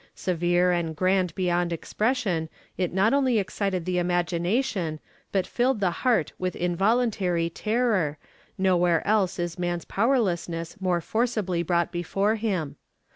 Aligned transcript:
Severe 0.15 0.71
and 0.71 0.95
grand 0.95 1.35
beyond 1.35 1.71
expression 1.71 2.49
it 2.75 2.91
not 2.91 3.13
only 3.13 3.37
excited 3.37 3.85
the 3.85 3.99
imagination 3.99 4.99
but 5.31 5.45
filled 5.45 5.79
the 5.79 5.91
heart 6.01 6.33
with 6.39 6.55
involuntary 6.55 7.51
terror, 7.51 8.17
nowhere 8.57 9.05
else 9.05 9.37
is 9.37 9.59
man's 9.59 9.85
powerlessness 9.85 10.81
more 10.81 11.01
forcibly 11.01 11.61
brought 11.61 11.91
before 11.91 12.33
him.... 12.33 12.77